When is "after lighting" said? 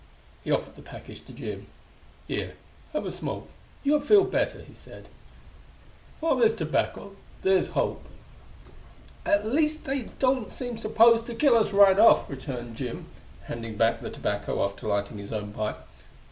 14.65-15.19